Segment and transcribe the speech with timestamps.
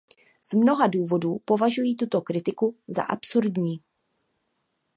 [0.41, 3.79] Z mnoha důvodů považuji tuto kritiku za absurdní.